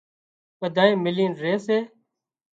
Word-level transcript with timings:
ٻڌانئين 0.59 0.99
ملين 1.05 1.31
ري 1.41 1.53
سي 1.65 1.77